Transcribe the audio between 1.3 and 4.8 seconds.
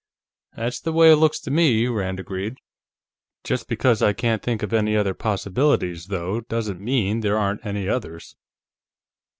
to me," Rand agreed. "Just because I can't think of